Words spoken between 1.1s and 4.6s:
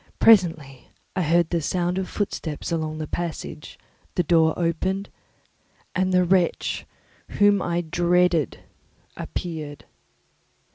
I heard the sound of footsteps along the passage; the door